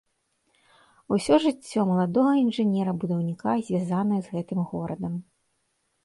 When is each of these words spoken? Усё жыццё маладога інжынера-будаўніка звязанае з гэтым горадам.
Усё 1.15 1.35
жыццё 1.43 1.83
маладога 1.89 2.31
інжынера-будаўніка 2.45 3.49
звязанае 3.67 4.17
з 4.29 4.33
гэтым 4.39 4.59
горадам. 4.71 5.13